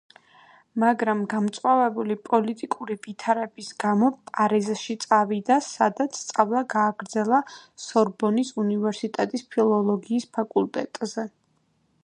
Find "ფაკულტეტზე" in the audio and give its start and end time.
10.39-11.27